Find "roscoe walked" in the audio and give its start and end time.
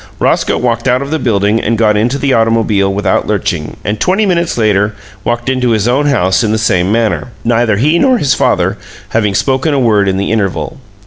0.17-0.87